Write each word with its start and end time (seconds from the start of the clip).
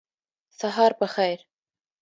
سهار 0.59 0.91
په 0.99 1.07
خیر 1.13 1.39